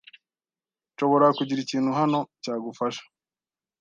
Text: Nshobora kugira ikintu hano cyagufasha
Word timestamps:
Nshobora 0.93 1.27
kugira 1.37 1.59
ikintu 1.61 1.91
hano 1.99 2.19
cyagufasha 2.43 3.03